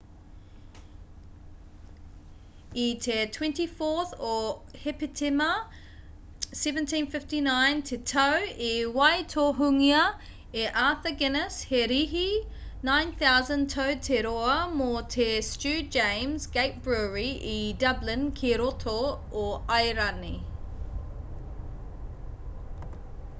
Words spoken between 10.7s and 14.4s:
arthur guiness he rīhi 9,000 tau te